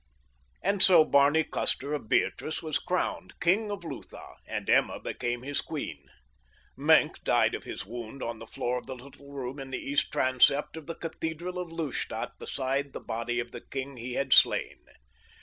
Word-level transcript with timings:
And 0.63 0.81
so 0.81 1.05
Barney 1.05 1.43
Custer, 1.43 1.93
of 1.93 2.09
Beatrice, 2.09 2.63
was 2.63 2.79
crowned 2.79 3.39
King 3.39 3.69
of 3.69 3.83
Lutha, 3.83 4.29
and 4.47 4.67
Emma 4.67 4.99
became 4.99 5.43
his 5.43 5.61
queen. 5.61 6.07
Maenck 6.75 7.23
died 7.23 7.53
of 7.53 7.65
his 7.65 7.85
wound 7.85 8.23
on 8.23 8.39
the 8.39 8.47
floor 8.47 8.79
of 8.79 8.87
the 8.87 8.95
little 8.95 9.31
room 9.31 9.59
in 9.59 9.69
the 9.69 9.77
east 9.77 10.11
transept 10.11 10.75
of 10.75 10.87
the 10.87 10.95
cathedral 10.95 11.59
of 11.59 11.71
Lustadt 11.71 12.31
beside 12.39 12.93
the 12.93 12.99
body 12.99 13.39
of 13.39 13.51
the 13.51 13.61
king 13.61 13.97
he 13.97 14.13
had 14.13 14.33
slain. 14.33 14.79